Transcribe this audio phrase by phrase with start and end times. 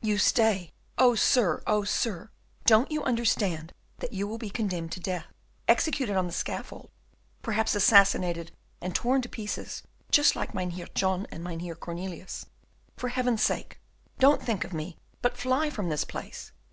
[0.00, 1.60] "You stay, oh, sir!
[1.66, 2.30] oh, sir!
[2.64, 5.26] don't you understand that you will be condemned to death,
[5.66, 6.92] executed on the scaffold,
[7.42, 9.82] perhaps assassinated and torn to pieces,
[10.12, 12.46] just like Mynheer John and Mynheer Cornelius.
[12.96, 13.80] For heaven's sake,
[14.20, 16.52] don't think of me, but fly from this place.